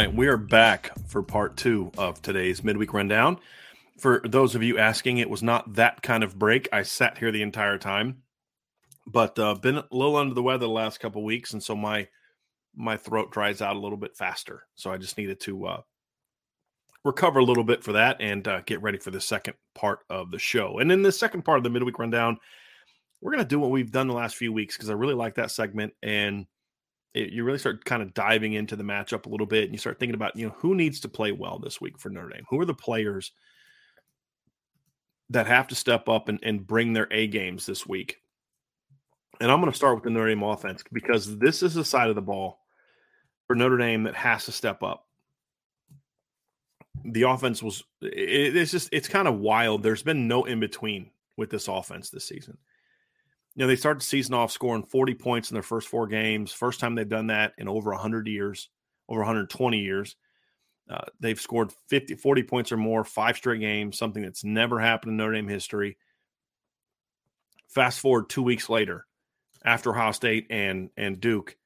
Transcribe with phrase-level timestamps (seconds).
[0.00, 3.38] Right, we are back for part two of today's midweek rundown.
[3.98, 6.70] For those of you asking, it was not that kind of break.
[6.72, 8.22] I sat here the entire time,
[9.06, 12.08] but uh, been a little under the weather the last couple weeks, and so my
[12.74, 14.62] my throat dries out a little bit faster.
[14.74, 15.80] So I just needed to uh,
[17.04, 20.30] recover a little bit for that and uh, get ready for the second part of
[20.30, 20.78] the show.
[20.78, 22.38] And in the second part of the midweek rundown,
[23.20, 25.34] we're going to do what we've done the last few weeks because I really like
[25.34, 26.46] that segment and
[27.14, 29.78] it, you really start kind of diving into the matchup a little bit and you
[29.78, 32.44] start thinking about you know who needs to play well this week for Notre Dame?
[32.50, 33.32] Who are the players
[35.30, 38.18] that have to step up and, and bring their A games this week?
[39.40, 42.10] And I'm going to start with the Notre Dame offense because this is the side
[42.10, 42.60] of the ball
[43.46, 45.06] for Notre Dame that has to step up.
[47.04, 49.82] The offense was it, it's just it's kind of wild.
[49.82, 52.58] There's been no in between with this offense this season
[53.54, 56.52] you know, they start the season off scoring 40 points in their first four games.
[56.52, 58.68] First time they've done that in over 100 years,
[59.08, 60.16] over 120 years.
[60.88, 65.10] Uh, they've scored 50, 40 points or more, five straight games, something that's never happened
[65.10, 65.96] in Notre Dame history.
[67.68, 69.06] Fast forward two weeks later,
[69.64, 71.56] after Ohio State and and Duke,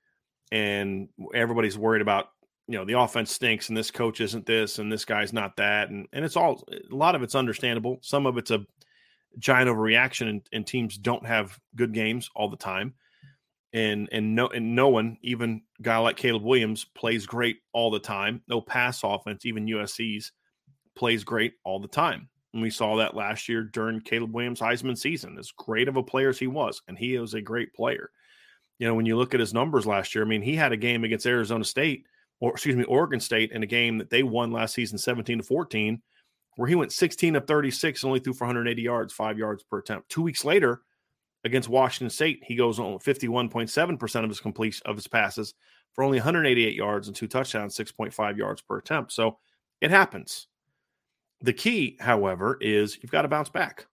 [0.52, 2.26] and everybody's worried about
[2.68, 5.88] you know the offense stinks and this coach isn't this and this guy's not that
[5.88, 7.98] and and it's all a lot of it's understandable.
[8.02, 8.66] Some of it's a
[9.38, 12.94] giant overreaction and, and teams don't have good games all the time.
[13.72, 17.98] And and no and no one even guy like Caleb Williams plays great all the
[17.98, 18.42] time.
[18.48, 20.30] No pass offense even USC's
[20.94, 22.28] plays great all the time.
[22.52, 26.04] And we saw that last year during Caleb Williams Heisman season as great of a
[26.04, 28.10] player as he was and he was a great player.
[28.78, 30.76] You know when you look at his numbers last year I mean he had a
[30.76, 32.06] game against Arizona State
[32.38, 35.44] or excuse me Oregon State in a game that they won last season 17 to
[35.44, 36.00] 14
[36.56, 39.78] where he went 16 of 36 and only threw for 180 yards, five yards per
[39.78, 40.08] attempt.
[40.08, 40.82] Two weeks later,
[41.44, 45.54] against Washington State, he goes on 51.7% of his completion of his passes
[45.92, 49.12] for only 188 yards and two touchdowns, 6.5 yards per attempt.
[49.12, 49.38] So
[49.80, 50.48] it happens.
[51.40, 53.86] The key, however, is you've got to bounce back.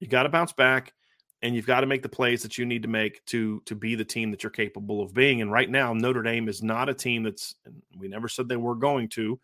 [0.00, 0.94] You got to bounce back
[1.42, 3.94] and you've got to make the plays that you need to make to to be
[3.94, 5.42] the team that you're capable of being.
[5.42, 7.54] And right now, Notre Dame is not a team that's
[7.98, 9.38] we never said they were going to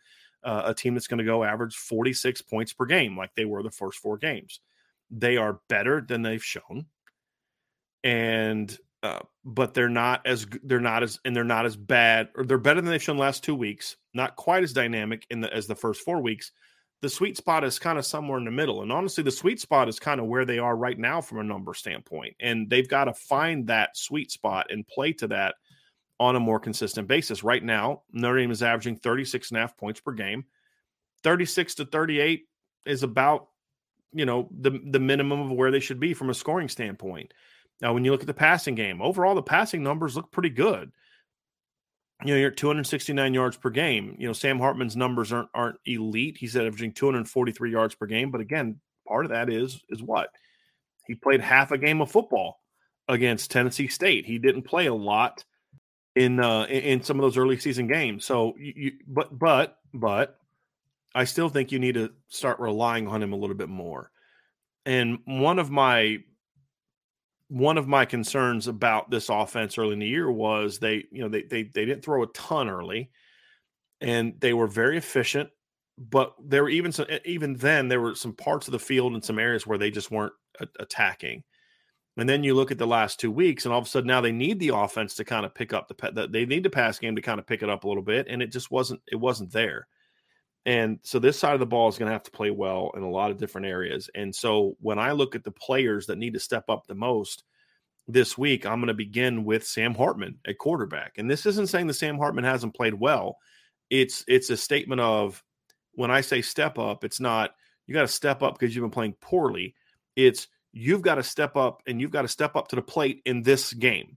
[0.48, 3.62] uh, a team that's going to go average 46 points per game like they were
[3.62, 4.60] the first four games.
[5.10, 6.86] They are better than they've shown.
[8.02, 12.44] And uh, but they're not as they're not as and they're not as bad or
[12.44, 13.96] they're better than they've shown the last two weeks.
[14.14, 16.50] Not quite as dynamic in the as the first four weeks.
[17.02, 19.88] The sweet spot is kind of somewhere in the middle, and honestly, the sweet spot
[19.88, 22.34] is kind of where they are right now from a number standpoint.
[22.40, 25.56] And they've got to find that sweet spot and play to that
[26.20, 27.44] on a more consistent basis.
[27.44, 30.44] Right now, Notre Dame is averaging 36 and a half points per game.
[31.22, 32.46] 36 to 38
[32.86, 33.48] is about,
[34.12, 37.32] you know, the, the minimum of where they should be from a scoring standpoint.
[37.80, 40.90] Now, when you look at the passing game, overall, the passing numbers look pretty good.
[42.24, 44.16] You know, you're at 269 yards per game.
[44.18, 46.36] You know, Sam Hartman's numbers aren't aren't elite.
[46.36, 48.32] He's averaging 243 yards per game.
[48.32, 50.30] But again, part of that is is what?
[51.06, 52.60] He played half a game of football
[53.06, 54.26] against Tennessee State.
[54.26, 55.44] He didn't play a lot
[56.18, 58.24] in uh, in some of those early season games.
[58.24, 60.38] So you, you, but but but
[61.14, 64.10] I still think you need to start relying on him a little bit more.
[64.86, 66.18] And one of my
[67.48, 71.28] one of my concerns about this offense early in the year was they you know
[71.28, 73.10] they they they didn't throw a ton early.
[74.00, 75.50] and they were very efficient.
[75.98, 79.24] But there were even some, even then, there were some parts of the field and
[79.24, 81.42] some areas where they just weren't a- attacking.
[82.18, 84.20] And then you look at the last two weeks, and all of a sudden now
[84.20, 87.14] they need the offense to kind of pick up the they need the pass game
[87.14, 89.52] to kind of pick it up a little bit, and it just wasn't it wasn't
[89.52, 89.86] there.
[90.66, 93.02] And so this side of the ball is going to have to play well in
[93.02, 94.10] a lot of different areas.
[94.14, 97.44] And so when I look at the players that need to step up the most
[98.06, 101.14] this week, I'm going to begin with Sam Hartman at quarterback.
[101.16, 103.38] And this isn't saying that Sam Hartman hasn't played well.
[103.88, 105.42] It's it's a statement of
[105.92, 107.54] when I say step up, it's not
[107.86, 109.74] you got to step up because you've been playing poorly.
[110.16, 110.48] It's
[110.78, 113.42] you've got to step up and you've got to step up to the plate in
[113.42, 114.16] this game.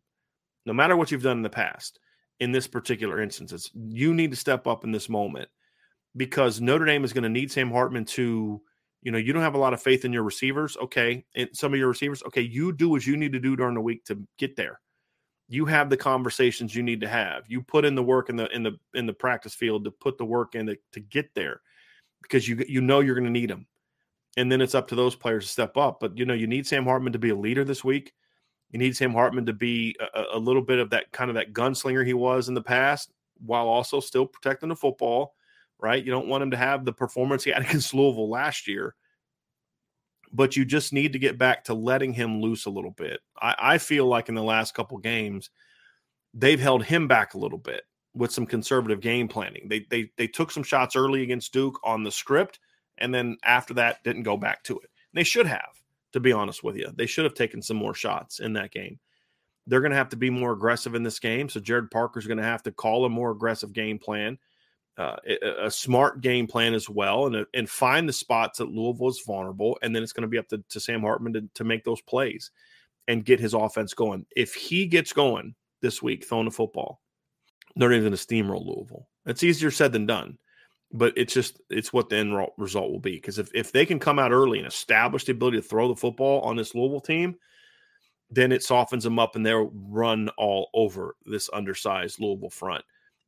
[0.65, 1.99] No matter what you've done in the past,
[2.39, 5.49] in this particular instance, it's you need to step up in this moment
[6.15, 8.61] because Notre Dame is going to need Sam Hartman to,
[9.01, 10.77] you know, you don't have a lot of faith in your receivers.
[10.77, 11.25] Okay.
[11.35, 13.81] And some of your receivers, okay, you do what you need to do during the
[13.81, 14.79] week to get there.
[15.49, 17.43] You have the conversations you need to have.
[17.47, 20.17] You put in the work in the in the in the practice field to put
[20.17, 21.61] the work in to, to get there
[22.21, 23.65] because you you know you're going to need them.
[24.37, 25.99] And then it's up to those players to step up.
[25.99, 28.13] But you know, you need Sam Hartman to be a leader this week.
[28.69, 31.53] You need Sam Hartman to be a, a little bit of that kind of that
[31.53, 33.11] gunslinger he was in the past,
[33.45, 35.33] while also still protecting the football
[35.81, 36.05] right?
[36.05, 38.95] You don't want him to have the performance he had against Louisville last year,
[40.31, 43.19] but you just need to get back to letting him loose a little bit.
[43.41, 45.49] I, I feel like in the last couple games,
[46.33, 49.67] they've held him back a little bit with some conservative game planning.
[49.67, 52.59] They they they took some shots early against Duke on the script,
[53.01, 54.89] and then after that didn't go back to it.
[55.13, 55.81] They should have,
[56.13, 56.89] to be honest with you.
[56.95, 58.99] They should have taken some more shots in that game.
[59.67, 61.49] They're going to have to be more aggressive in this game.
[61.49, 64.37] So Gerad Parker's going to have to call a more aggressive game plan
[64.97, 69.09] uh, a, a, smart game plan as well, and and find the spots that Louisville
[69.09, 71.63] is vulnerable, and then it's going to be up to, to Sam Hartman to, to
[71.63, 72.51] make those plays
[73.07, 74.25] and get his offense going.
[74.35, 77.01] If he gets going this week throwing the football,
[77.75, 79.07] Notre Dame's going to steamroll Louisville.
[79.25, 80.37] It's easier said than done,
[80.93, 83.15] but it's just it's what the end result will be.
[83.15, 85.95] Because if if they can come out early and establish the ability to throw the
[85.95, 87.35] football on this Louisville team,
[88.29, 92.83] then it softens them up and they'll run all over this undersized Louisville front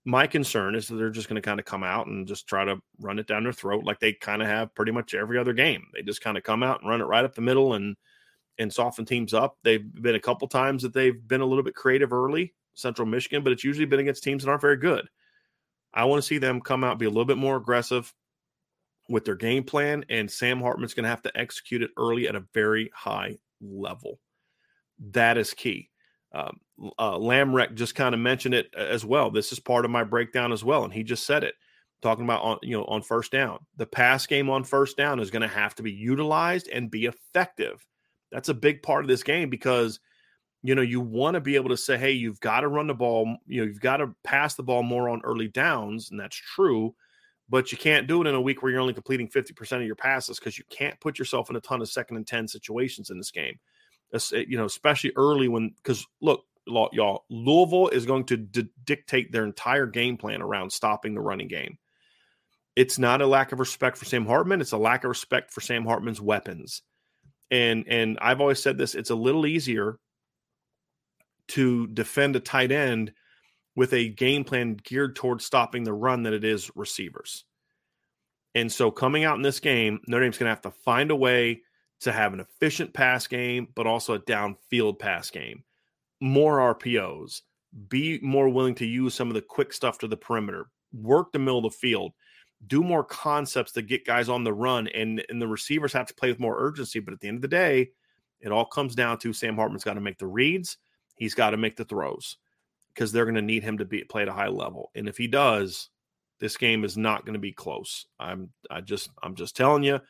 [0.06, 2.66] my concern is that they're just going to kind of come out and just try
[2.66, 5.54] to run it down their throat like they kind of have pretty much every other
[5.54, 5.86] game.
[5.94, 7.96] They just kind of come out and run it right up the middle and
[8.60, 9.58] and soften teams up.
[9.64, 13.44] They've been a couple times that they've been a little bit creative early, Central Michigan,
[13.44, 15.08] but it's usually been against teams that aren't very good.
[15.94, 18.14] I want to see them come out be a little bit more aggressive
[19.10, 22.36] with their game plan, and Sam Hartman's going to have to execute it early at
[22.36, 24.20] a very high level.
[25.12, 25.90] That is key.
[26.34, 26.60] Um,
[26.98, 29.30] uh, Lamreck just kind of mentioned it uh, as well.
[29.30, 31.56] This is part of my breakdown as well, and he just said it,
[32.02, 33.60] talking about on you know on first down.
[33.78, 37.06] The pass game on first down is going to have to be utilized and be
[37.06, 37.86] effective.
[38.32, 40.00] That's a big part of this game because
[40.64, 42.94] you know you want to be able to say, hey, you've got to run the
[42.94, 46.36] ball, you know, you've got to pass the ball more on early downs, and that's
[46.36, 46.96] true.
[47.50, 49.98] But you can't do it in a week where you're only completing 50% of your
[49.98, 53.18] passes because you can't put yourself in a ton of second and 10 situations in
[53.18, 53.60] this game
[54.14, 59.32] eh, you know, especially early when, because look, y'all, Louisville is going to d- dictate
[59.32, 61.78] their entire game plan around stopping the running game.
[62.76, 65.62] It's not a lack of respect for Sam Hartman; it's a lack of respect for
[65.62, 66.82] Sam Hartman's weapons.
[67.52, 70.00] And and I've always said this: it's a little easier
[71.50, 73.14] to defend a tight end
[73.76, 77.46] with a game plan geared towards stopping the run than it is receivers.
[78.56, 81.16] And so, coming out in this game, Notre Dame's going to have to find a
[81.16, 81.62] way
[82.02, 85.64] to have an efficient pass game, but also a downfield pass game.
[86.22, 87.42] More RPOs,
[87.90, 91.40] be more willing to use some of the quick stuff to the perimeter, work the
[91.40, 92.14] middle of the field,
[92.68, 96.14] do more concepts to get guys on the run, and, and the receivers have to
[96.14, 97.00] play with more urgency.
[97.00, 97.90] But at the end of the day,
[98.40, 100.78] it all comes down to Sam Hartman's got to make the reads,
[101.24, 102.36] he's got to make the throws
[102.94, 104.92] because they're going to need him to be play at a high level.
[104.94, 105.90] And if he does,
[106.42, 108.08] this game is not going to be close.
[108.20, 110.02] I'm I just I'm just telling you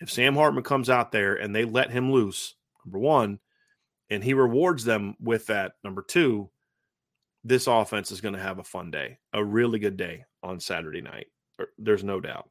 [0.00, 3.38] if Sam Hartman comes out there and they let him loose, number one,
[4.10, 6.50] and he rewards them with that, number two,
[7.44, 11.00] this offense is going to have a fun day, a really good day on Saturday
[11.00, 11.28] night.
[11.60, 12.50] Er, there's no doubt.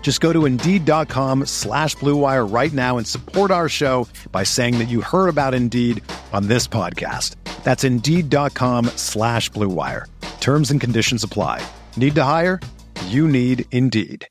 [0.00, 4.88] Just go to Indeed.com slash BlueWire right now and support our show by saying that
[4.88, 6.02] you heard about Indeed
[6.32, 7.34] on this podcast.
[7.62, 10.06] That's Indeed.com slash BlueWire.
[10.40, 11.62] Terms and conditions apply.
[11.98, 12.58] Need to hire?
[13.08, 14.26] You need Indeed.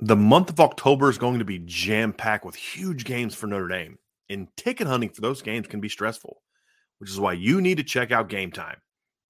[0.00, 3.66] The month of October is going to be jam packed with huge games for Notre
[3.66, 6.40] Dame, and ticket hunting for those games can be stressful,
[6.98, 8.76] which is why you need to check out Game Time.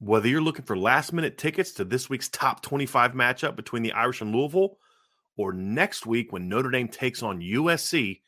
[0.00, 3.93] Whether you're looking for last minute tickets to this week's top 25 matchup between the
[3.93, 4.78] Irish and Louisville,
[5.37, 8.21] or next week when Notre Dame takes on USC,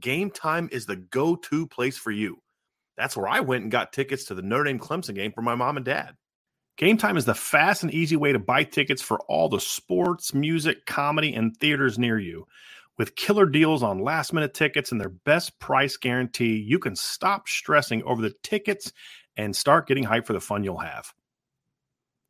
[0.00, 2.38] Game Time is the go to place for you.
[2.96, 5.54] That's where I went and got tickets to the Notre Dame Clemson game for my
[5.54, 6.14] mom and dad.
[6.78, 10.32] Game Time is the fast and easy way to buy tickets for all the sports,
[10.32, 12.46] music, comedy, and theaters near you.
[12.96, 17.48] With killer deals on last minute tickets and their best price guarantee, you can stop
[17.48, 18.92] stressing over the tickets
[19.36, 21.12] and start getting hyped for the fun you'll have.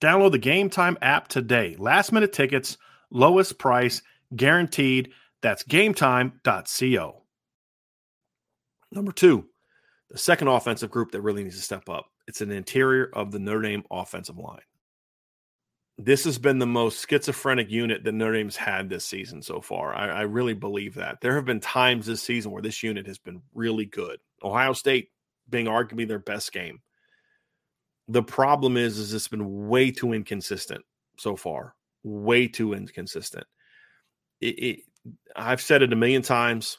[0.00, 1.76] Download the Game Time app today.
[1.78, 2.78] Last minute tickets,
[3.10, 4.02] lowest price,
[4.34, 5.12] guaranteed.
[5.42, 7.22] That's gametime.co.
[8.92, 9.46] Number two,
[10.10, 12.06] the second offensive group that really needs to step up.
[12.26, 14.60] It's an interior of the Notre Dame offensive line
[16.04, 19.94] this has been the most schizophrenic unit that Notre Dame's had this season so far.
[19.94, 21.20] I, I, really believe that.
[21.20, 24.18] There have been times this season where this unit has been really good.
[24.42, 25.10] Ohio State
[25.48, 26.80] being arguably their best game.
[28.10, 30.84] The problem is, is it's been way too inconsistent
[31.18, 31.74] so far.
[32.02, 33.46] Way too inconsistent.
[34.40, 34.80] It, it,
[35.36, 36.78] I've said it a million times.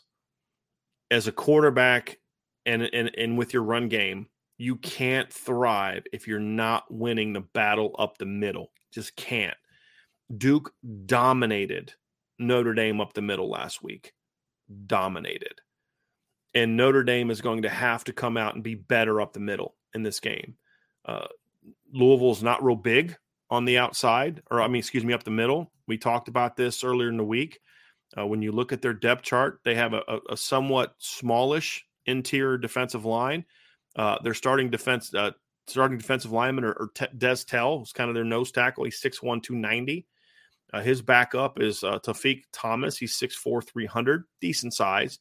[1.10, 2.20] As a quarterback
[2.66, 7.42] and, and and with your run game, you can't thrive if you're not winning the
[7.42, 9.58] battle up the middle just can't.
[10.38, 10.74] Duke
[11.06, 11.94] dominated
[12.40, 14.14] Notre Dame up the middle last week.
[14.88, 15.62] Dominated.
[16.54, 19.40] And Notre Dame is going to have to come out and be better up the
[19.40, 20.56] middle in this game.
[21.05, 21.27] Uh,
[21.93, 23.15] Louisville's not real big
[23.50, 25.72] on the outside, or I mean, excuse me, up the middle.
[25.88, 27.60] We talked about this earlier in the week.
[28.17, 32.58] Uh, when you look at their depth chart, they have a, a, somewhat smallish interior
[32.58, 33.46] defensive line.
[33.96, 35.31] Uh, their starting defense uh,
[35.67, 38.84] starting defensive lineman or, or Des Tell, who's kind of their nose tackle.
[38.84, 40.05] He's 6'1, 290.
[40.74, 42.98] Uh, his backup is uh, Tawfiq Thomas.
[42.98, 45.20] He's 6'4, 300, decent size.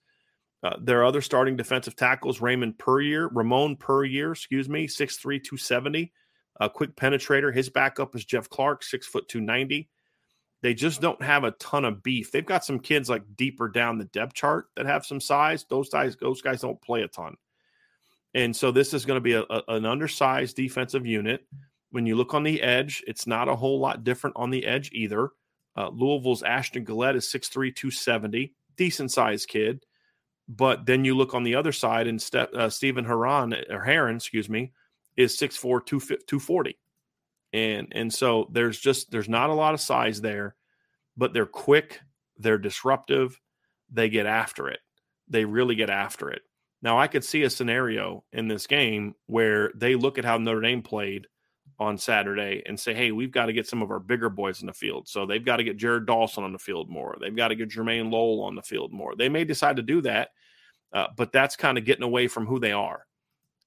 [0.63, 6.13] Uh, their other starting defensive tackles, Raymond Puryear, Ramon Puryear, excuse me, 6'3, 270.
[6.61, 7.55] A quick penetrator.
[7.55, 9.89] His backup is Jeff Clark, 6 foot 290.
[10.63, 12.31] They just don't have a ton of beef.
[12.31, 15.65] They've got some kids like deeper down the depth chart that have some size.
[15.71, 17.37] Those guys, those guys don't play a ton.
[18.35, 21.47] And so this is going to be a, a, an undersized defensive unit.
[21.93, 24.91] When you look on the edge, it's not a whole lot different on the edge
[24.93, 25.31] either.
[25.77, 29.85] Uh, Louisville's Ashton Gillotte is 6'3, 270, decent sized kid.
[30.51, 34.17] But then you look on the other side, and Ste- uh, Stephen Heron, or Herron,
[34.17, 34.73] excuse me,
[35.17, 36.77] is 6'4, 240.
[37.53, 40.57] And, and so there's just there's not a lot of size there,
[41.17, 42.01] but they're quick,
[42.37, 43.41] they're disruptive,
[43.93, 44.81] they get after it.
[45.29, 46.43] They really get after it.
[46.83, 50.63] Now, I could see a scenario in this game where they look at how Notre
[50.63, 51.27] Dame played
[51.79, 54.67] on Saturday and say, hey, we've got to get some of our bigger boys in
[54.67, 55.09] the field.
[55.09, 57.17] So they've got to get Jared Dawson on the field more.
[57.21, 59.15] They've got to get Jermayne Lole on the field more.
[59.15, 60.31] They may decide to do that,
[60.93, 63.07] uh, but that's kind of getting away from who they are.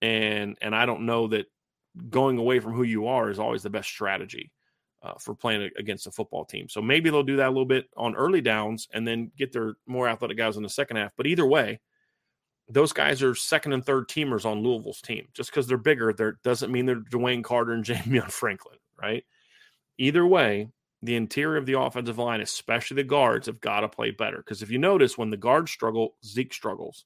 [0.02, 1.46] And and I don't know that
[2.10, 4.52] going away from who you are is always the best strategy
[5.04, 6.68] uh, for playing against a football team.
[6.70, 9.76] So maybe they'll do that a little bit on early downs and then get their
[9.86, 11.12] more athletic guys in the second half.
[11.16, 11.80] But either way,
[12.70, 15.28] those guys are second and third teamers on Louisville's team.
[15.34, 19.24] Just because they're bigger, there doesn't mean they're Dwayne Carter and DeMarcus Franklin, right?
[19.98, 20.70] Either way,
[21.02, 24.38] the interior of the offensive line, especially the guards, have got to play better.
[24.38, 27.06] Because if you notice, when the guards struggle, Zeke struggles,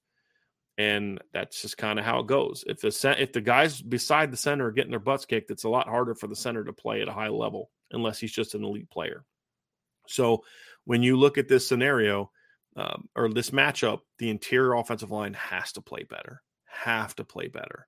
[0.77, 2.63] and that's just kind of how it goes.
[2.67, 5.69] If the if the guys beside the center are getting their butts kicked, it's a
[5.69, 8.63] lot harder for the center to play at a high level unless he's just an
[8.63, 9.25] elite player.
[10.07, 10.43] So
[10.86, 12.31] when you look at this scenario
[12.75, 16.41] um, or this matchup, the interior offensive line has to play better.
[16.65, 17.88] Have to play better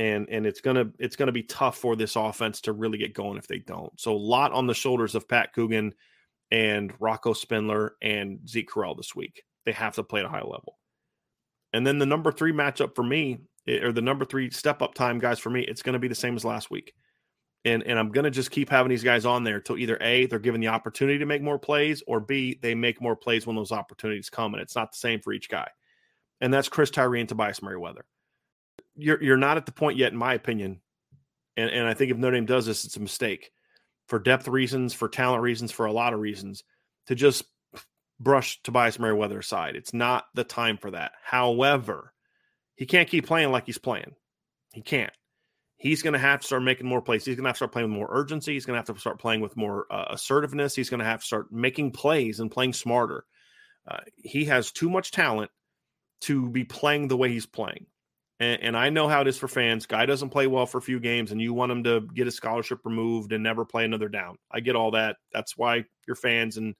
[0.00, 3.36] and and it's gonna it's gonna be tough for this offense to really get going
[3.36, 4.00] if they don't.
[4.00, 5.94] So a lot on the shoulders of Pat Coogan
[6.50, 9.44] and Rocco Spindler and Zeke Correll this week.
[9.66, 10.78] They have to play at a high level.
[11.72, 14.94] And then the number three matchup for me, eh, or the number three step up
[14.94, 16.94] time guys for me, it's going to be the same as last week.
[17.64, 20.26] And and I'm going to just keep having these guys on there till either a
[20.26, 23.56] they're given the opportunity to make more plays, or b they make more plays when
[23.56, 24.54] those opportunities come.
[24.54, 25.68] And it's not the same for each guy.
[26.40, 28.06] And that's Chris Tyree and Tobias Merriweather
[29.00, 30.80] you're you're not at the point yet, in my opinion.
[31.56, 33.50] And and I think if Notre Dame does this, it's a mistake
[34.06, 36.64] for depth reasons, for talent reasons, for a lot of reasons
[37.06, 37.44] to just
[38.20, 39.74] brush Tobias Merriweather aside.
[39.74, 41.12] It's not the time for that.
[41.24, 42.12] However,
[42.76, 44.14] he can't keep playing like he's playing.
[44.72, 45.12] He can't.
[45.76, 47.24] He's going to have to start making more plays.
[47.24, 48.52] He's going to have to start playing with more urgency.
[48.52, 50.76] He's going to have to start playing with more uh, assertiveness.
[50.76, 53.24] He's going to have to start making plays and playing smarter.
[53.88, 55.50] Uh, he has too much talent
[56.22, 57.86] to be playing the way he's playing.
[58.38, 59.86] And, and, I know how it is for fans.
[59.86, 62.30] Guy doesn't play well for a few games, and you want him to get a
[62.30, 64.36] scholarship removed and never play another down.
[64.50, 65.16] I get all that.
[65.32, 66.74] That's why you're fans, and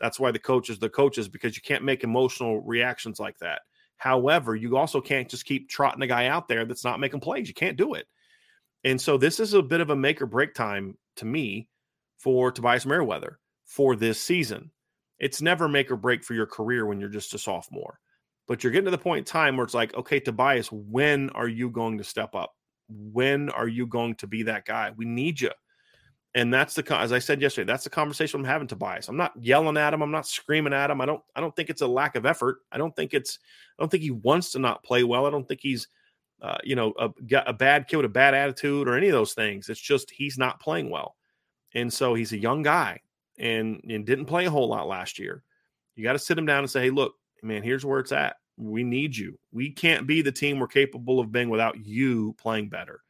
[0.00, 3.62] that's why the coaches, the coaches, because you can't make emotional reactions like that.
[3.96, 7.48] However, you also can't just keep trotting a guy out there that's not making plays.
[7.48, 8.06] You can't do it.
[8.82, 11.68] And so this is a bit of a make or break time to me
[12.18, 14.70] for Tobias Merriweather for this season.
[15.18, 17.98] It's never make or break for your career when you're just a sophomore.
[18.46, 21.48] But you're getting to the point in time where it's like, okay, Tobias, when are
[21.48, 22.52] you going to step up?
[22.88, 24.90] When are you going to be that guy?
[24.94, 25.50] We need you.
[26.36, 29.08] And that's the as I said yesterday, that's the conversation I'm having Tobias.
[29.08, 30.02] I'm not yelling at him.
[30.02, 31.00] I'm not screaming at him.
[31.00, 32.58] I don't I don't think it's a lack of effort.
[32.72, 33.38] I don't think it's
[33.78, 35.26] I don't think he wants to not play well.
[35.26, 35.86] I don't think he's
[36.42, 37.10] uh, you know a,
[37.46, 39.68] a bad kid with a bad attitude or any of those things.
[39.68, 41.14] It's just he's not playing well.
[41.74, 43.00] And so he's a young guy
[43.38, 45.42] and, and didn't play a whole lot last year.
[45.96, 48.36] You got to sit him down and say, hey, look, man, here's where it's at.
[48.56, 49.38] We need you.
[49.52, 53.00] We can't be the team we're capable of being without you playing better.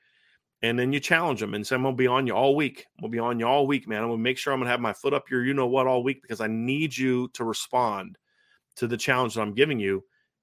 [0.65, 2.87] And then you challenge them and say, I'm to be on you all week.
[2.97, 4.03] I'm to be on you all week, man.
[4.03, 6.03] I'm to make sure I'm to have my foot up your you know what all
[6.03, 8.17] week because I need you to respond
[8.77, 10.03] to the challenge that I'm giving you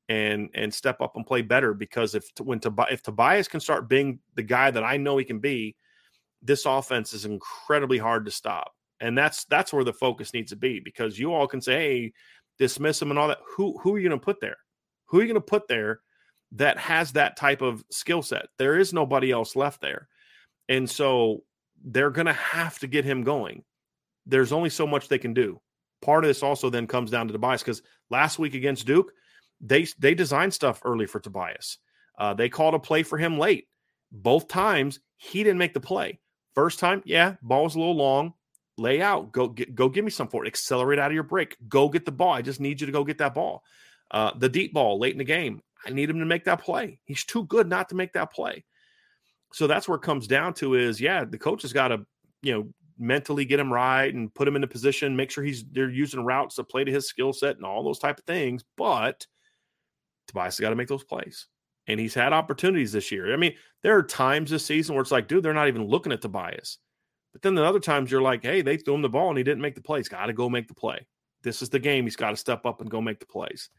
[0.09, 4.19] and and step up and play better because if when if Tobias can start being
[4.35, 5.75] the guy that I know he can be,
[6.43, 8.73] this offense is incredibly hard to stop.
[8.99, 12.13] And that's that's where the focus needs to be because you all can say, hey,
[12.59, 13.39] dismiss him and all that.
[13.57, 14.57] Who who are you to put there?
[15.05, 16.01] Who are you to put there
[16.51, 18.49] that has that type of skill set?
[18.59, 20.09] There is nobody else left there.
[20.71, 21.43] And so
[21.83, 23.63] they're going to have to get him going.
[24.25, 25.59] There's only so much they can do.
[26.01, 29.11] Part of this also then comes down to Tobias because last week against Duke,
[29.59, 31.77] they they designed stuff early for Tobias.
[32.17, 33.67] Uh, they called a play for him late.
[34.11, 36.19] Both times he didn't make the play.
[36.55, 38.33] First time, yeah, ball was a little long
[38.77, 40.47] lay out, go get, go give me some for it.
[40.47, 41.55] Accelerate out of your break.
[41.67, 42.33] Go get the ball.
[42.33, 43.63] I just need you to go get that ball.
[44.09, 45.61] Uh, the deep ball late in the game.
[45.85, 46.99] I need him to make that play.
[47.05, 48.65] He's too good not to make that play.
[49.53, 52.05] So that's where it comes down to is yeah, the coach has got to
[52.41, 55.65] you know mentally get him right and put him in a position, make sure he's
[55.71, 58.63] they're using routes to play to his skill set and all those type of things.
[58.77, 59.25] But
[60.27, 61.47] Tobias has got to make those plays.
[61.87, 63.33] And he's had opportunities this year.
[63.33, 66.11] I mean, there are times this season where it's like, dude, they're not even looking
[66.11, 66.77] at Tobias.
[67.33, 69.43] But then the other times you're like, hey, they threw him the ball and he
[69.43, 69.99] didn't make the play.
[69.99, 71.07] He's got to go make the play.
[71.43, 72.03] This is the game.
[72.03, 73.69] He's got to step up and go make the plays.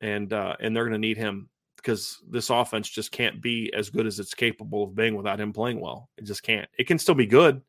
[0.00, 3.90] And uh, and they're going to need him because this offense just can't be as
[3.90, 6.08] good as it's capable of being without him playing well.
[6.16, 6.68] It just can't.
[6.78, 7.60] It can still be good.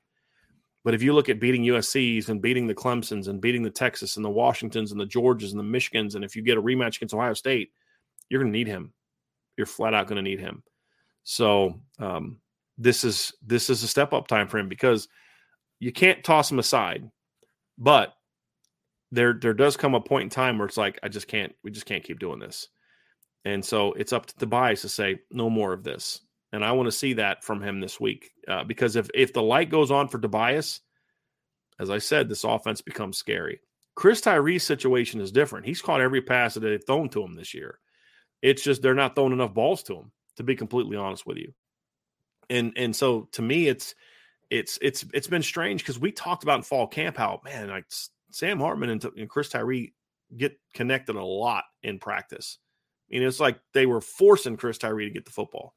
[0.83, 4.15] But if you look at beating USC's and beating the Clemsons and beating the Texas
[4.15, 6.95] and the Washingtons and the Georges and the Michigans, and if you get a rematch
[6.95, 7.71] against Ohio State,
[8.29, 8.93] you're going to need him.
[9.57, 10.63] You're flat out going to need him.
[11.23, 12.37] So um,
[12.77, 15.09] this is this is a step up time for him because
[15.79, 17.09] you can't toss him aside.
[17.77, 18.13] But
[19.11, 21.71] there there does come a point in time where it's like I just can't we
[21.71, 22.69] just can't keep doing this.
[23.47, 26.19] And so it's up to Tobias to say no more of this.
[26.51, 29.41] And I want to see that from him this week uh, because if if the
[29.41, 30.81] light goes on for Tobias,
[31.79, 33.59] as I said, this offense becomes scary.
[33.95, 35.65] Chris Tyree's situation is different.
[35.65, 37.79] He's caught every pass that they've thrown to him this year.
[38.41, 41.53] It's just they're not throwing enough balls to him, to be completely honest with you
[42.49, 43.95] and and so to me it's
[44.49, 47.85] it's it's it's been strange because we talked about in fall camp how man like
[48.31, 49.93] Sam Hartman and, and Chris Tyree
[50.35, 52.59] get connected a lot in practice.
[53.09, 55.73] I mean, it's like they were forcing Chris Tyree to get the football.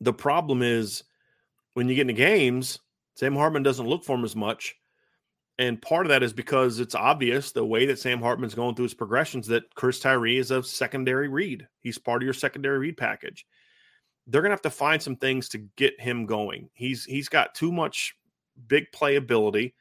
[0.00, 1.04] The problem is
[1.74, 2.78] when you get into games,
[3.16, 4.74] Sam Hartman doesn't look for him as much,
[5.58, 8.84] And part of that is because it's obvious the way that Sam Hartman's going through
[8.84, 11.68] his progressions that Chris Tyree is a secondary read.
[11.80, 13.46] He's part of your secondary read package.
[14.26, 16.70] They're gonna have to find some things to get him going.
[16.72, 18.16] He's he's got too much
[18.66, 19.74] big playability.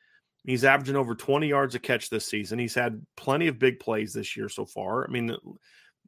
[0.44, 2.60] He's averaging over 20 yards a catch this season.
[2.60, 5.06] He's had plenty of big plays this year so far.
[5.08, 5.36] I mean,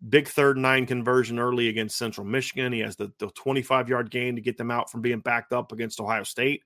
[0.09, 2.73] big third nine conversion early against Central Michigan.
[2.73, 5.71] He has the, the 25 yard gain to get them out from being backed up
[5.71, 6.63] against Ohio State.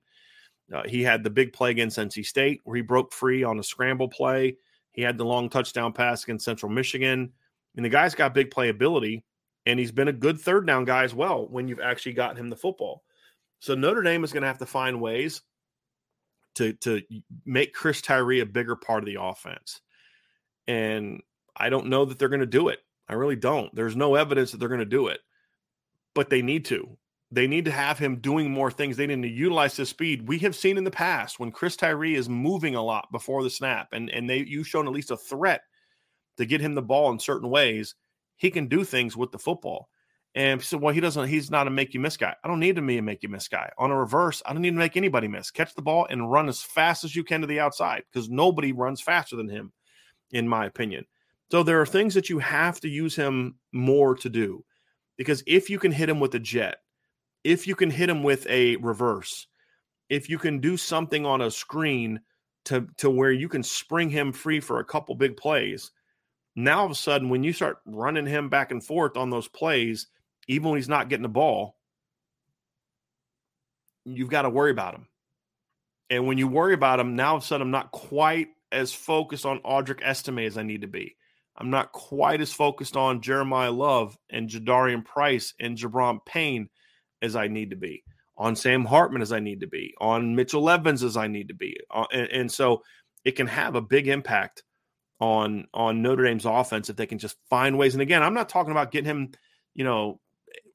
[0.72, 3.62] Uh, he had the big play against NC State where he broke free on a
[3.62, 4.56] scramble play.
[4.92, 7.32] He had the long touchdown pass against Central Michigan.
[7.76, 9.22] And the guy's got big playability,
[9.64, 12.48] and he's been a good third down guy as well when you've actually gotten him
[12.48, 13.04] the football.
[13.60, 15.42] So Notre Dame is going to have to find ways
[16.56, 17.02] to to
[17.44, 19.80] make Chris Tyree a bigger part of the offense.
[20.66, 21.22] And
[21.56, 22.80] I don't know that they're going to do it.
[23.08, 23.74] I really don't.
[23.74, 25.20] There's no evidence that they're going to do it,
[26.14, 26.96] but they need to.
[27.30, 28.96] They need to have him doing more things.
[28.96, 30.28] They need to utilize his speed.
[30.28, 33.50] We have seen in the past when Chris Tyree is moving a lot before the
[33.50, 35.62] snap, and and they you've shown at least a threat
[36.38, 37.94] to get him the ball in certain ways.
[38.36, 39.90] He can do things with the football.
[40.34, 41.28] And so, well, he doesn't.
[41.28, 42.34] He's not a make you miss guy.
[42.44, 43.70] I don't need to be a make you miss guy.
[43.76, 45.50] On a reverse, I don't need to make anybody miss.
[45.50, 48.72] Catch the ball and run as fast as you can to the outside because nobody
[48.72, 49.72] runs faster than him,
[50.30, 51.06] in my opinion.
[51.50, 54.64] So there are things that you have to use him more to do
[55.16, 56.78] because if you can hit him with a jet,
[57.42, 59.46] if you can hit him with a reverse,
[60.10, 62.20] if you can do something on a screen
[62.66, 65.90] to to where you can spring him free for a couple big plays,
[66.54, 69.48] now all of a sudden when you start running him back and forth on those
[69.48, 70.06] plays,
[70.48, 71.76] even when he's not getting the ball,
[74.04, 75.06] you've got to worry about him.
[76.10, 78.92] And when you worry about him, now all of a sudden I'm not quite as
[78.92, 81.16] focused on Audric Estime as I need to be.
[81.58, 86.68] I'm not quite as focused on Jeremiyah Love and Jadarian Price and Gi'Bran Payne
[87.20, 88.04] as I need to be,
[88.36, 91.54] on Sam Hartman as I need to be, on Mitchell Evans as I need to
[91.54, 91.76] be.
[91.90, 92.82] Uh, and, and so
[93.24, 94.62] it can have a big impact
[95.20, 97.94] on on Notre Dame's offense if they can just find ways.
[97.94, 99.32] And again, I'm not talking about getting him,
[99.74, 100.20] you know,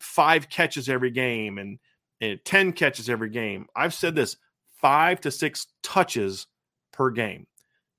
[0.01, 1.79] five catches every game and,
[2.19, 3.67] and 10 catches every game.
[3.73, 4.35] I've said this
[4.81, 6.47] five to six touches
[6.91, 7.47] per game.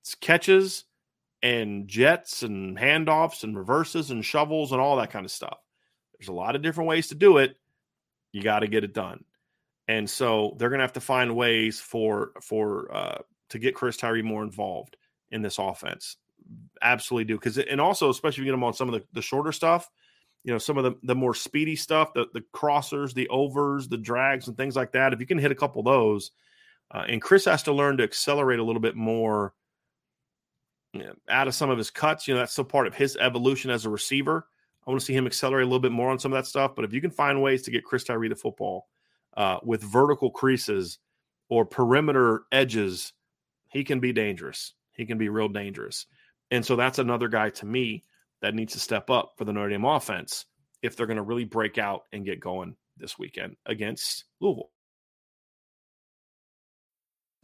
[0.03, 0.85] It's catches
[1.45, 5.59] and jets and handoffs and reverses and shovels and all that kind of stuff.
[6.19, 7.57] There's a lot of different ways to do it.
[8.33, 9.25] You got to get it done.
[9.87, 13.19] And so they're going to have to find ways for for uh,
[13.51, 14.97] to get Chris Tyree more involved
[15.31, 16.17] in this offense.
[16.81, 19.23] Absolutely do because and also especially if you get him on some of the, the
[19.23, 19.91] shorter stuff,
[20.45, 23.99] you know, some of the, the more speedy stuff, the the crossers, the overs, the
[23.99, 25.13] drags, and things like that.
[25.13, 26.31] If you can hit a couple of those,
[26.91, 29.53] uh, and Chris has to learn to accelerate a little bit more
[31.29, 32.27] out of some of his cuts.
[32.27, 34.47] You know, that's still part of his evolution as a receiver.
[34.87, 36.75] I want to see him accelerate a little bit more on some of that stuff.
[36.75, 38.89] But if you can find ways to get Chris Tyree the football
[39.37, 40.99] uh, with vertical creases
[41.49, 43.13] or perimeter edges,
[43.69, 44.75] he can be dangerous.
[44.93, 46.07] He can be real dangerous.
[46.51, 48.05] And so that's another guy to me
[48.43, 50.45] that needs to step up for the Notre Dame offense
[50.83, 54.71] if they're going to really break out and get going this weekend against Louisville.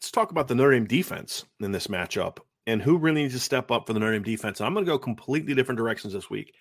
[0.00, 3.38] Let's talk about the Notre Dame defense in this matchup and who really needs to
[3.38, 4.62] step up for the Notre Dame defense.
[4.62, 6.54] I'm going to go completely different directions this week.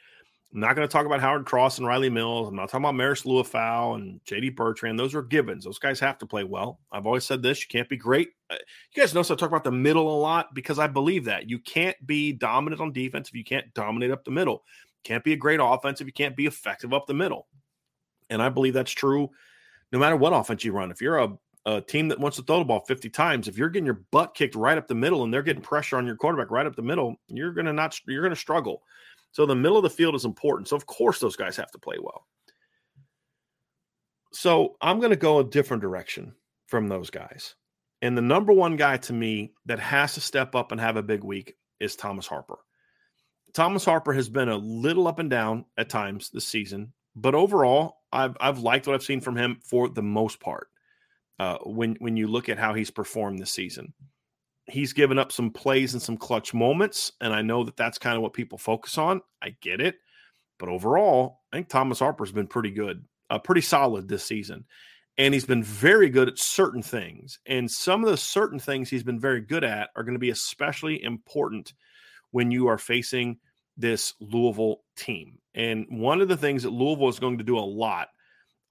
[0.54, 2.50] I'm not going to talk about Howard Cross and Riley Mills.
[2.50, 5.00] I'm not talking about Marist Liufau and JD Bertrand.
[5.00, 5.64] Those are givens.
[5.64, 6.82] Those guys have to play well.
[6.92, 7.62] I've always said this.
[7.62, 8.32] You can't be great.
[8.50, 8.56] Uh,
[8.94, 11.50] you guys notice I talk about the middle a lot because I believe that.
[11.50, 14.66] You can't be dominant on defense if you can't dominate up the middle.
[15.06, 17.48] can't be a great offense if you can't be effective up the middle.
[18.30, 19.30] And I believe that's true
[19.94, 20.92] no matter what offense you run.
[20.92, 23.70] If you're a a team that wants to throw the ball 50 times, if you're
[23.70, 26.52] getting your butt kicked right up the middle and they're getting pressure on your quarterback
[26.52, 28.84] right up the middle, you're going to not you're going to struggle.
[29.32, 30.68] So the middle of the field is important.
[30.68, 32.26] So of course those guys have to play well.
[34.32, 36.34] So I'm going to go a different direction
[36.68, 37.56] from those guys.
[38.02, 41.04] And the number one guy to me that has to step up and have a
[41.04, 42.60] big week is Thomas Harper.
[43.54, 47.98] Thomas Harper has been a little up and down at times this season, but overall,
[48.12, 50.68] I've I've liked what I've seen from him for the most part
[51.40, 53.94] uh, when when you look at how he's performed this season.
[54.66, 58.16] He's given up some plays and some clutch moments, and I know that that's kind
[58.16, 59.22] of what people focus on.
[59.42, 59.96] I get it,
[60.60, 64.66] but overall, I think Thomas Harper's been pretty good, uh, pretty solid this season.
[65.20, 67.40] and he's been very good at certain things.
[67.46, 70.30] And some of the certain things he's been very good at are going to be
[70.30, 71.74] especially important
[72.32, 73.38] when you are facing
[73.76, 75.40] this Louisville team.
[75.54, 78.08] And one of the things that Louisville is going to do a lot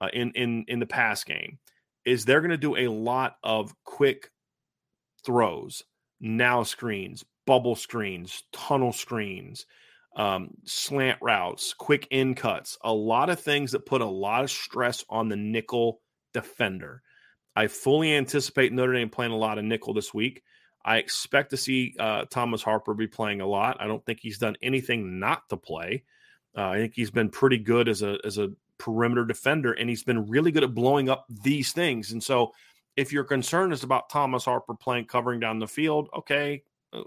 [0.01, 1.59] uh, in in in the pass game
[2.09, 4.31] is they're going to do a lot of quick
[5.25, 5.83] throws,
[6.19, 9.65] now screens, bubble screens, tunnel screens,
[10.15, 14.51] um, slant routes, quick in cuts, a lot of things that put a lot of
[14.51, 16.01] stress on the nickel
[16.33, 17.01] defender.
[17.55, 20.43] I fully anticipate Notre Dame playing a lot of nickel this week.
[20.83, 23.77] I expect to see uh, Thomas Harper be playing a lot.
[23.79, 26.03] I don't think he's done anything not to play.
[26.57, 30.03] Uh, I think he's been pretty good as a as a perimeter defender, and he's
[30.03, 32.11] been really good at blowing up these things.
[32.11, 32.53] And so,
[32.95, 37.03] if your concern is about Thomas Harper playing covering down the field, okay, uh,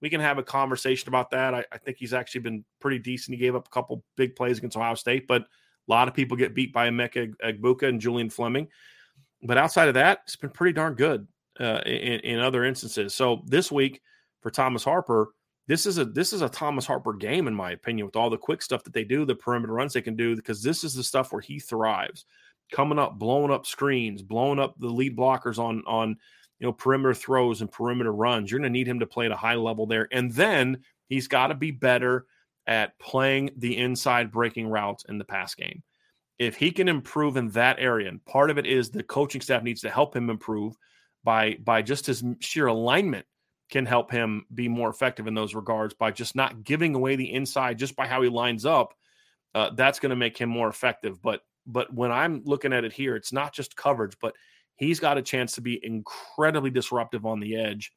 [0.00, 1.54] we can have a conversation about that.
[1.54, 3.36] I, I think he's actually been pretty decent.
[3.36, 5.46] He gave up a couple big plays against Ohio State, but a
[5.88, 8.68] lot of people get beat by Emeka Egbuka and Julian Fleming.
[9.42, 11.26] But outside of that, it's been pretty darn good
[11.60, 13.14] uh, in, in other instances.
[13.14, 14.00] So this week
[14.40, 15.28] for Thomas Harper,
[15.68, 18.38] this is a this is a Thomas Harper game in my opinion with all the
[18.38, 21.04] quick stuff that they do, the perimeter runs they can do because this is the
[21.04, 22.24] stuff where he thrives.
[22.72, 26.16] Coming up, blowing up screens, blowing up the lead blockers on on
[26.58, 28.50] you know perimeter throws and perimeter runs.
[28.50, 30.78] You're going to need him to play at a high level there, and then
[31.08, 32.26] he's got to be better
[32.66, 35.82] at playing the inside breaking routes in the pass game.
[36.38, 39.62] If he can improve in that area, and part of it is the coaching staff
[39.62, 40.76] needs to help him improve
[41.24, 43.26] by by just his sheer alignment
[43.70, 47.32] can help him be more effective in those regards by just not giving away the
[47.32, 48.94] inside just by how he lines up.
[49.54, 51.20] Uh, that's going to make him more effective.
[51.22, 54.34] But but when I'm looking at it here, it's not just coverage, but
[54.76, 57.92] he's got a chance to be incredibly disruptive on the edge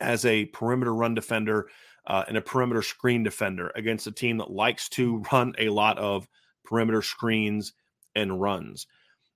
[0.00, 1.68] as a perimeter run defender
[2.06, 5.98] uh, and a perimeter screen defender against a team that likes to run a lot
[5.98, 6.26] of
[6.64, 7.74] perimeter screens
[8.14, 8.86] and runs.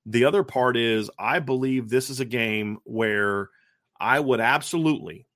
[0.07, 3.51] The other part is, I believe this is a game where
[4.01, 5.27] I would absolutely,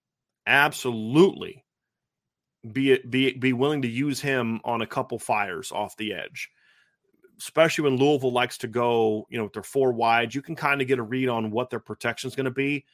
[0.49, 1.65] absolutely
[2.73, 6.51] be be be willing to use him on a couple fires off the edge.
[7.39, 10.83] Especially when Louisville likes to go, you know, with their four wide, you can kind
[10.83, 12.85] of get a read on what their protection is going to be.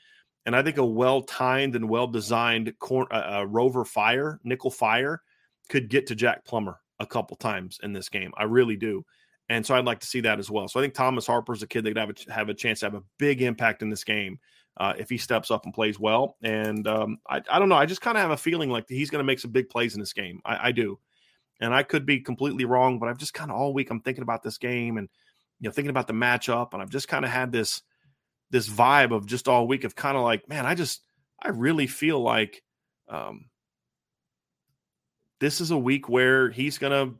[0.44, 4.70] And I think a well timed and well designed cor- uh, uh, rover fire, nickel
[4.70, 5.22] fire,
[5.70, 8.32] could get to Jack Plummer a couple times in this game.
[8.36, 9.06] I really do.
[9.48, 10.68] And so I'd like to see that as well.
[10.68, 12.86] So I think Thomas Harper's a kid that could have a, have a chance to
[12.86, 14.38] have a big impact in this game
[14.76, 16.36] uh, if he steps up and plays well.
[16.42, 17.76] And um, I, I, don't know.
[17.76, 19.94] I just kind of have a feeling like he's going to make some big plays
[19.94, 20.40] in this game.
[20.44, 20.98] I, I, do.
[21.60, 24.22] And I could be completely wrong, but I've just kind of all week I'm thinking
[24.22, 25.08] about this game and
[25.60, 27.82] you know thinking about the matchup, and I've just kind of had this
[28.50, 31.02] this vibe of just all week of kind of like, man, I just
[31.40, 32.62] I really feel like
[33.08, 33.46] um,
[35.38, 37.16] this is a week where he's going to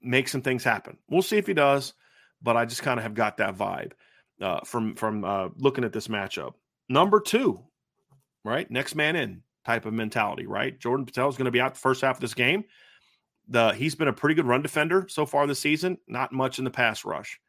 [0.00, 0.96] make some things happen.
[1.10, 1.94] We'll see if he does,
[2.40, 3.92] but I just kind of have got that vibe
[4.40, 6.54] uh, from from uh, looking at this matchup.
[6.88, 7.62] Number two,
[8.44, 10.78] right, next man in type of mentality, right?
[10.78, 12.64] Jordan Botelho is going to be out the first half of this game.
[13.48, 15.98] The he's been a pretty good run defender so far this season.
[16.06, 17.40] Not much in the pass rush.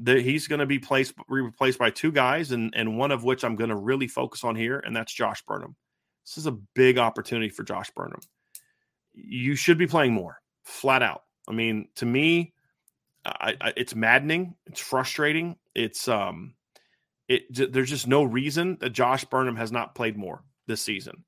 [0.00, 3.44] The, he's going to be placed replaced by two guys, and and one of which
[3.44, 5.76] I'm going to really focus on here, and that's Josh Burnham.
[6.24, 8.20] This is a big opportunity for Josh Burnham.
[9.14, 11.22] You should be playing more, flat out.
[11.48, 12.52] I mean, to me,
[13.24, 14.54] I, I, it's maddening.
[14.66, 15.56] It's frustrating.
[15.74, 16.54] It's um,
[17.28, 21.24] it there's just no reason that Josh Burnham has not played more this season.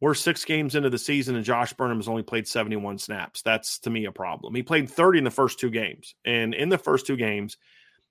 [0.00, 3.42] We're six games into the season, and Josh Burnham has only played 71 snaps.
[3.42, 4.54] That's to me a problem.
[4.54, 7.56] He played 30 in the first two games, and in the first two games,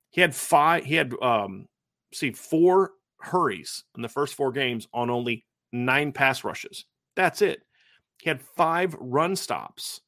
[0.10, 0.86] he had five.
[0.86, 1.68] He had um,
[2.14, 6.86] see four hurries in the first four games on only nine pass rushes.
[7.16, 7.62] That's it.
[8.22, 10.02] He had five run stops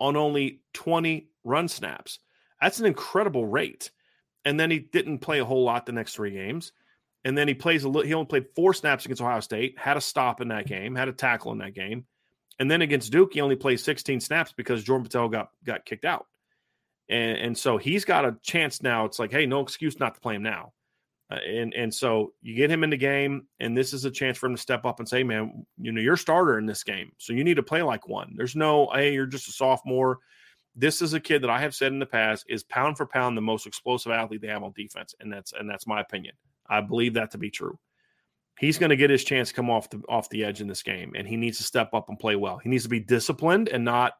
[0.00, 2.18] on only 20 run snaps.
[2.64, 3.90] That's an incredible rate.
[4.46, 6.72] And then he didn't play a whole lot the next three games.
[7.22, 9.98] And then he plays a little, he only played four snaps against Ohio State, had
[9.98, 12.06] a stop in that game, had a tackle in that game.
[12.58, 16.06] And then against Duke, he only played 16 snaps because Jordan Botelho got got kicked
[16.06, 16.26] out.
[17.10, 19.04] And, and so he's got a chance now.
[19.04, 20.72] It's like, hey, no excuse not to play him now.
[21.30, 24.38] Uh, and and so you get him in the game, and this is a chance
[24.38, 27.12] for him to step up and say, man, you know, you're starter in this game,
[27.18, 28.32] so you need to play like one.
[28.36, 30.20] There's no, hey, you're just a sophomore.
[30.76, 33.36] This is a kid that I have said in the past is pound for pound
[33.36, 36.34] the most explosive athlete they have on defense, and that's and that's my opinion.
[36.68, 37.78] I believe that to be true.
[38.58, 40.82] He's going to get his chance to come off the off the edge in this
[40.82, 42.58] game, and he needs to step up and play well.
[42.58, 44.14] He needs to be disciplined and not,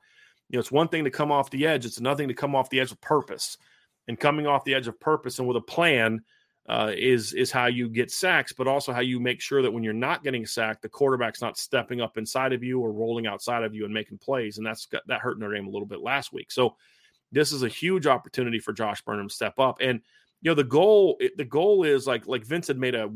[0.48, 2.54] you know, it's one thing to come off the edge; it's another thing to come
[2.54, 3.58] off the edge with purpose.
[4.06, 6.20] And coming off the edge of purpose and with a plan
[6.68, 9.82] uh, is is how you get sacks, but also how you make sure that when
[9.82, 13.62] you're not getting sacked, the quarterback's not stepping up inside of you or rolling outside
[13.62, 16.32] of you and making plays, and that's that hurt Notre Dame a little bit last
[16.32, 16.50] week.
[16.50, 16.76] So
[17.32, 20.00] this is a huge opportunity for Josh Burnham to step up, and
[20.40, 23.10] you know the goal the goal is like like Vince had made a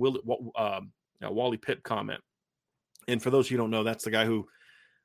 [0.55, 0.81] uh,
[1.23, 2.21] a Wally Pipp comment,
[3.07, 4.47] and for those you don't know, that's the guy who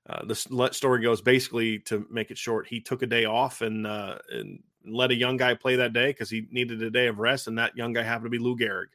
[0.09, 2.67] uh, the story goes basically to make it short.
[2.67, 6.07] He took a day off and uh, and let a young guy play that day
[6.07, 8.57] because he needed a day of rest, and that young guy happened to be Lou
[8.57, 8.87] Gehrig,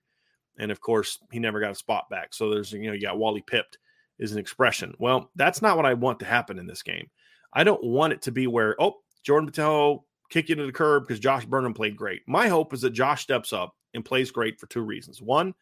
[0.59, 2.35] and of course he never got a spot back.
[2.35, 3.79] So there's you know you got Wally pipped
[4.19, 4.95] is an expression.
[4.99, 7.09] Well, that's not what I want to happen in this game.
[7.53, 11.05] I don't want it to be where oh Jordan Botelho kick you to the curb
[11.05, 12.23] because Josh Burnham played great.
[12.27, 15.23] My hope is that Josh steps up and plays great for two reasons.
[15.23, 15.55] One,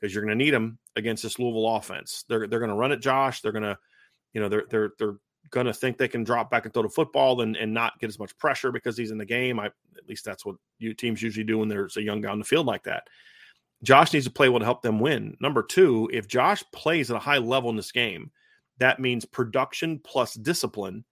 [0.00, 2.24] because you're going to need him against this Louisville offense.
[2.28, 3.40] They're they're going to run at Josh.
[3.40, 3.78] They're going to,
[4.32, 5.16] you know, they're they're they're
[5.50, 8.08] going to think they can drop back and throw the football and, and not get
[8.08, 9.58] as much pressure because he's in the game.
[9.58, 12.38] I at least that's what you teams usually do when there's a young guy on
[12.38, 13.08] the field like that.
[13.82, 15.36] Josh needs to play well to help them win.
[15.40, 18.30] Number two, if Josh plays at a high level in this game,
[18.78, 21.04] that means production plus discipline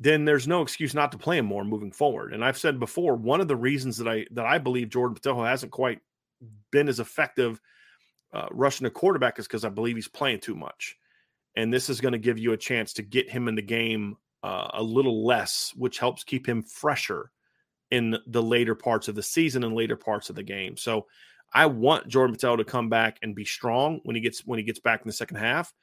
[0.00, 2.32] then there's no excuse not to play him more moving forward.
[2.32, 5.46] And I've said before, one of the reasons that I that I believe Jordan Botelho
[5.46, 6.00] hasn't quite
[6.70, 7.60] been as effective
[8.32, 10.96] uh, rushing a quarterback is because I believe he's playing too much.
[11.58, 14.16] And this is going to give you a chance to get him in the game
[14.44, 17.32] uh, a little less, which helps keep him fresher
[17.90, 20.76] in the later parts of the season and later parts of the game.
[20.76, 21.06] So
[21.52, 24.64] I want Jordan Botelho to come back and be strong when he gets when he
[24.64, 25.74] gets back in the second half.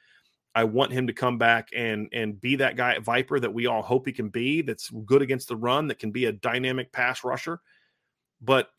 [0.55, 3.65] I want him to come back and and be that guy at Viper that we
[3.65, 4.61] all hope he can be.
[4.61, 5.89] That's good against the run.
[5.89, 7.59] That can be a dynamic pass rusher,
[8.41, 8.69] but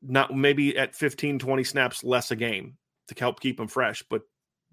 [0.00, 4.02] not maybe at 15, 20 snaps less a game to help keep him fresh.
[4.08, 4.22] But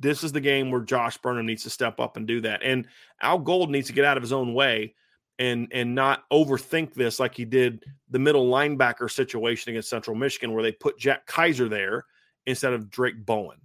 [0.01, 2.61] this is the game where Josh Burnham needs to step up and do that.
[2.63, 2.87] And
[3.21, 4.95] Al Golden needs to get out of his own way
[5.39, 10.53] and and not overthink this like he did the middle linebacker situation against Central Michigan,
[10.53, 12.05] where they put Jack Kiser there
[12.45, 13.59] instead of Drayk Bowen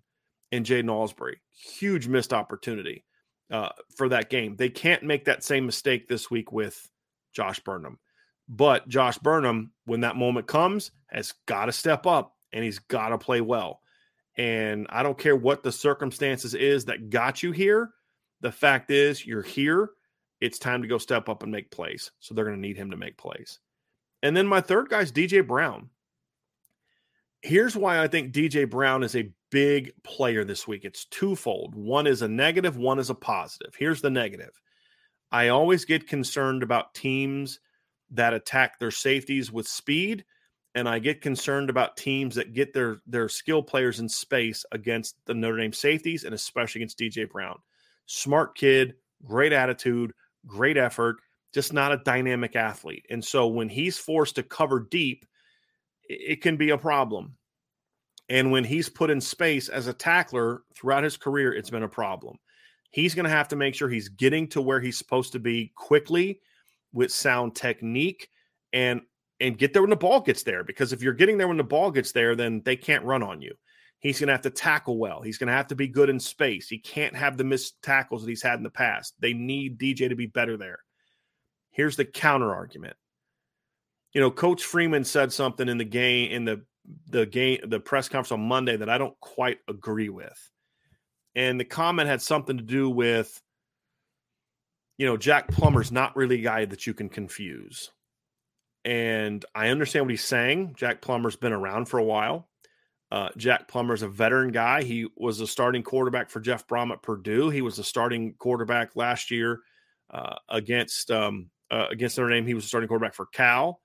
[0.53, 3.05] and Jaiden Ausberry huge missed opportunity
[3.51, 4.57] uh, for that game.
[4.57, 6.89] They can't make that same mistake this week with
[7.33, 7.99] Josh Burnham.
[8.49, 13.09] But Josh Burnham, when that moment comes, has got to step up and he's got
[13.09, 13.81] to play well.
[14.37, 17.91] And I don't care what the circumstances is that got you here.
[18.41, 19.91] The fact is, you're here.
[20.41, 22.11] It's time to go step up and make plays.
[22.21, 23.59] So they're going to need him to make plays.
[24.23, 25.91] And then my third guy is DJ Brown.
[27.43, 30.85] Here's why I think DJ Brown is a big player this week.
[30.85, 31.75] It's twofold.
[31.75, 33.75] One is a negative, one is a positive.
[33.79, 34.61] Here's the negative.
[35.31, 37.61] I always get concerned about teams
[38.11, 40.25] that attack their safeties with speed
[40.77, 45.17] and I get concerned about teams that get their their skill players in space against
[45.25, 47.59] the Notre Dame safeties and especially against DJ Brown.
[48.05, 50.13] Smart kid, great attitude,
[50.47, 51.17] great effort,
[51.55, 53.07] just not a dynamic athlete.
[53.09, 55.25] And so when he's forced to cover deep,
[56.09, 57.37] it can be a problem.
[58.29, 61.89] And when he's put in space as a tackler throughout his career, it's been a
[61.89, 62.39] problem.
[62.91, 65.73] He's going to have to make sure he's getting to where he's supposed to be
[65.75, 66.41] quickly
[66.93, 68.29] with sound technique
[68.73, 69.01] and
[69.41, 71.65] and get there when the ball gets there because if you're getting there when the
[71.65, 73.55] ball gets there then they can't run on you.
[73.99, 75.23] He's going to have to tackle well.
[75.23, 76.69] He's going to have to be good in space.
[76.69, 79.15] He can't have the missed tackles that he's had in the past.
[79.21, 80.81] They need DJ to be better there.
[81.71, 82.97] Here's the counter argument.
[84.13, 86.65] You know, Coach Freeman said something in the game in the
[87.09, 90.39] the game the press conference on Monday that I don't quite agree with.
[91.35, 93.43] And the comment had something to do with
[94.99, 97.91] you know, Jack Plummer's not really a guy that you can confuse.
[98.87, 100.75] And I understand what he's saying.
[100.77, 102.49] Jack Plummer's been around for a while.
[103.11, 104.83] Uh, Jack Plummer's a veteran guy.
[104.83, 107.51] He was a starting quarterback for Jeff Brohm at Purdue.
[107.51, 109.61] He was a starting quarterback last year
[110.11, 112.47] uh, against um, uh, against Notre Dame.
[112.47, 113.81] He was a starting quarterback for Cal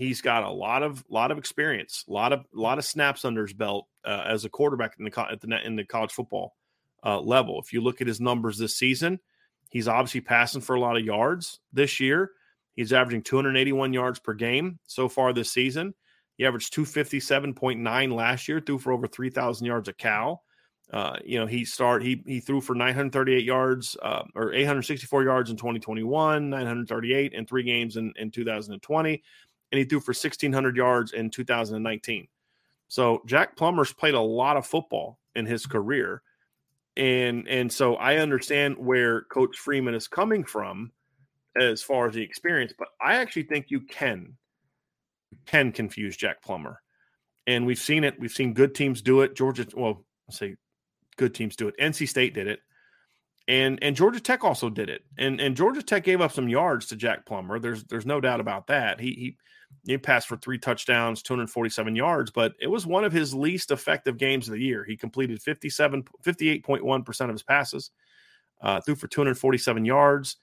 [0.00, 3.42] he's got a lot of lot of experience, a lot of lot of snaps under
[3.42, 6.56] his belt uh, as a quarterback in the at the in the college football
[7.04, 7.60] uh, level.
[7.60, 9.20] If you look at his numbers this season,
[9.68, 12.30] he's obviously passing for a lot of yards this year.
[12.76, 15.94] He's averaging 281 yards per game so far this season.
[16.36, 20.42] He averaged 257.9 last year, threw for over 3,000 yards a Cal.
[20.92, 25.50] Uh, you know, he start he he threw for 938 yards uh, or 864 yards
[25.50, 29.22] in 2021, 938 in three games in, in 2020
[29.72, 32.26] and he threw for 1,600 yards in 2019.
[32.88, 36.22] So Jack Plummer's played a lot of football in his career.
[36.96, 40.90] And and so I understand where Coach Freeman is coming from
[41.58, 44.36] as far as the experience, but I actually think you can
[45.46, 46.80] can confuse Jack Plummer.
[47.46, 48.18] And we've seen it.
[48.18, 49.34] We've seen good teams do it.
[49.34, 50.56] Georgia, well, I'll say
[51.16, 51.74] good teams do it.
[51.80, 52.60] NC State did it.
[53.48, 55.02] And and Georgia Tech also did it.
[55.18, 57.58] And and Georgia Tech gave up some yards to Jack Plummer.
[57.58, 59.00] There's there's no doubt about that.
[59.00, 59.36] He he
[59.86, 64.18] he passed for three touchdowns, 247 yards, but it was one of his least effective
[64.18, 64.84] games of the year.
[64.84, 67.90] He completed 57, 58.1% of his passes,
[68.60, 70.36] uh, threw for 247 yards.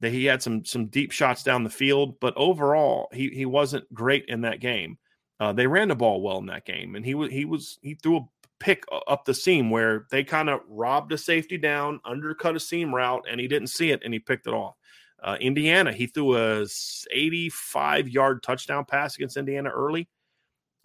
[0.00, 3.92] That he had some some deep shots down the field, but overall he he wasn't
[3.94, 4.98] great in that game.
[5.40, 7.94] Uh, they ran the ball well in that game, and he was he was he
[7.94, 8.28] threw a
[8.58, 12.94] pick up the seam where they kind of robbed a safety down, undercut a seam
[12.94, 14.74] route, and he didn't see it, and he picked it off.
[15.22, 16.66] Uh, Indiana, he threw a
[17.10, 20.08] 85 yard touchdown pass against Indiana early.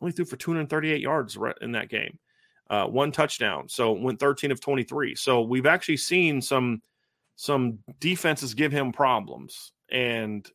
[0.02, 2.18] Only threw for 238 yards in that game,
[2.70, 3.70] uh, one touchdown.
[3.70, 5.16] So went 13 of 23.
[5.16, 6.82] So we've actually seen some
[7.42, 10.48] some defenses give him problems, and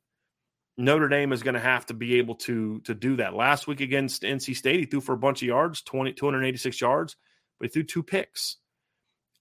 [0.78, 3.34] Notre Dame is going to have to be able to to do that.
[3.34, 7.16] Last week against NC State, he threw for a bunch of yards, 20, 286 yards,
[7.58, 8.58] but he threw two picks.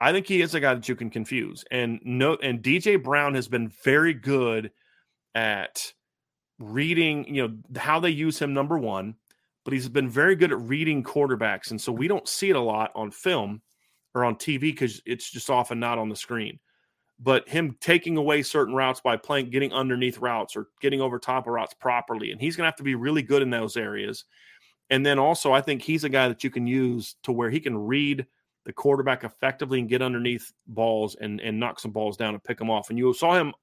[0.02, 1.64] I think he is a guy that you can confuse.
[1.70, 4.72] And no, and DJ Brown has been very good
[5.36, 5.94] at
[6.58, 8.56] reading, you know, how they use him.
[8.56, 9.14] Number one,
[9.66, 12.60] but he's been very good at reading quarterbacks, and so we don't see it a
[12.60, 13.62] lot on film
[14.16, 16.58] or on TV because it's just often not on the screen
[17.20, 21.48] but him taking away certain routes by playing getting underneath routes or getting over top
[21.48, 24.26] of routes properly and he's going to have to be really good in those areas.
[24.90, 27.60] And then also i think he's a guy that you can use to where he
[27.60, 28.26] can read
[28.66, 32.58] the quarterback effectively and get underneath balls and and knock some balls down and pick
[32.58, 32.90] them off.
[32.90, 33.54] And you saw him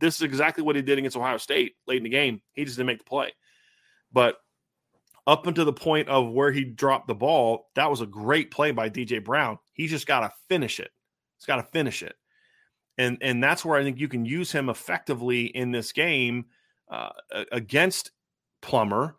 [0.00, 2.40] this is exactly what he did against Ohio State late in the game.
[2.54, 3.32] He just didn't make the play.
[4.12, 4.36] But
[5.26, 8.70] up until the point of where he dropped the ball that was a great play
[8.70, 9.58] by DJ Brown.
[9.74, 10.90] He's just got to finish it.
[11.36, 12.16] He's got to finish it
[12.98, 16.46] and and that's where I think you can use him effectively in this game
[16.90, 17.10] uh,
[17.52, 18.10] against
[18.60, 19.16] Plummer,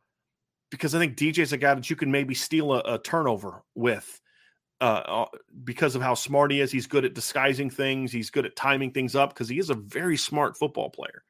[0.69, 3.63] because I think DJ is a guy that you can maybe steal a, a turnover
[3.75, 4.21] with.
[4.81, 5.25] Uh, uh,
[5.65, 8.13] because of how smart he is, he's good at disguising things.
[8.13, 11.23] He's good at timing things up because he is a very smart football player.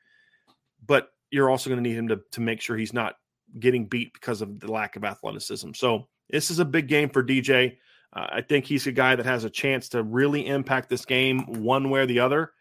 [0.85, 3.15] But you're also going to need him to to make sure he's not
[3.59, 5.71] getting beat because of the lack of athleticism.
[5.73, 7.77] So this is a big game for DJ.
[8.12, 11.64] Uh, I think he's a guy that has a chance to really impact this game
[11.64, 12.51] one way or the other.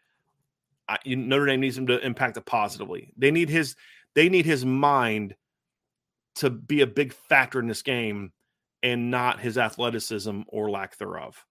[0.87, 3.13] I, Notre Dame needs him to impact it positively.
[3.17, 3.75] They need his
[4.15, 5.35] they need his mind
[6.35, 8.31] to be a big factor in this game
[8.81, 11.45] and not his athleticism or lack thereof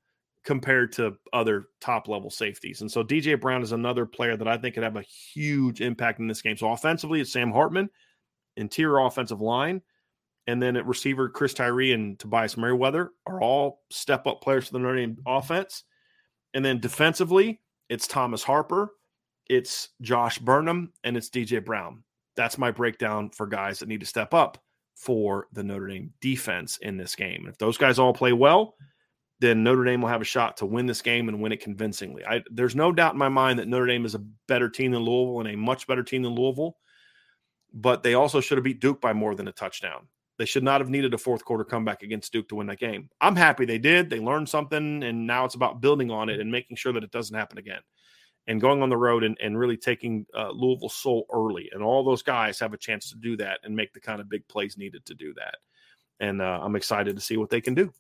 [0.45, 2.81] compared to other top level safeties.
[2.81, 6.21] And so DJ Brown is another player that I think could have a huge impact
[6.21, 6.57] in this game.
[6.57, 7.91] So offensively, it's Sam Hartman,
[8.57, 9.83] interior offensive line.
[10.49, 14.73] And then at receiver, Chris Tyree and Tobias Merriweather are all step up players for
[14.73, 15.85] the Notre Dame offense.
[16.55, 18.95] And then defensively, it's Thomas Harper,
[19.51, 22.03] it's Josh Burnham, and it's DJ Brown.
[22.35, 24.57] That's my breakdown for guys that need to step up
[24.97, 27.41] for the Notre Dame defense in this game.
[27.41, 28.75] And If those guys all play well,
[29.41, 32.25] then Notre Dame will have a shot to win this game and win it convincingly.
[32.25, 35.03] I, there's no doubt in my mind that Notre Dame is a better team than
[35.03, 36.79] Louisville and a much better team than Louisville,
[37.75, 40.09] but they also should have beat Duke by more than a touchdown.
[40.39, 43.11] They should not have needed a fourth quarter comeback against Duke to win that game.
[43.21, 44.09] I'm happy they did.
[44.09, 47.11] They learned something, and now it's about building on it and making sure that it
[47.11, 47.81] doesn't happen again.
[48.47, 51.69] And going on the road and, and really taking uh, Louisville soul early.
[51.73, 54.29] And all those guys have a chance to do that and make the kind of
[54.29, 55.57] big plays needed to do that.
[56.21, 57.93] And uh, I'm excited to see what they can do.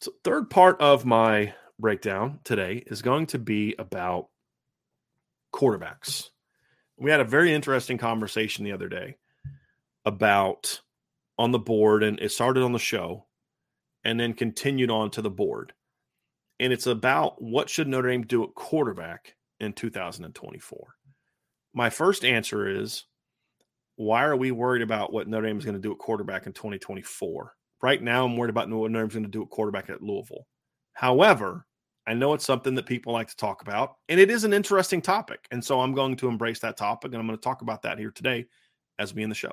[0.00, 4.28] So, third part of my breakdown today is going to be about
[5.54, 6.30] quarterbacks.
[6.96, 9.16] We had a very interesting conversation the other day
[10.04, 10.80] about
[11.38, 13.26] on the board and it started on the show
[14.04, 15.72] and then continued on to the board.
[16.60, 20.94] And it's about what should Notre Dame do at quarterback in 2024.
[21.74, 23.04] My first answer is
[23.96, 26.52] why are we worried about what Notre Dame is going to do at quarterback in
[26.52, 27.54] 2024?
[27.82, 30.46] Right now, I'm worried about what Notre Dame's going to do at quarterback at Louisville.
[30.92, 31.66] However,
[32.06, 35.00] I know it's something that people like to talk about, and it is an interesting
[35.00, 35.46] topic.
[35.50, 37.98] And so I'm going to embrace that topic, and I'm going to talk about that
[37.98, 38.46] here today
[38.98, 39.52] as we in the show.